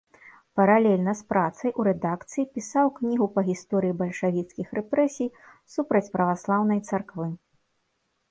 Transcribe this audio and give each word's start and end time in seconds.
Паралельна 0.59 1.13
з 1.19 1.25
працай 1.31 1.71
у 1.81 1.83
рэдакцыі 1.87 2.45
пісаў 2.55 2.89
кнігу 2.97 3.27
па 3.35 3.41
гісторыі 3.49 3.95
бальшавіцкіх 4.01 4.67
рэпрэсій 4.79 5.29
супраць 5.77 6.11
праваслаўнай 6.15 6.79
царквы. 6.89 7.27